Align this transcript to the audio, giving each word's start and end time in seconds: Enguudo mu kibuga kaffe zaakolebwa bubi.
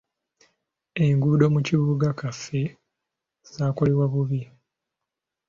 Enguudo 1.05 1.45
mu 1.53 1.59
kibuga 1.67 2.07
kaffe 2.19 2.61
zaakolebwa 3.53 4.05
bubi. 4.13 4.41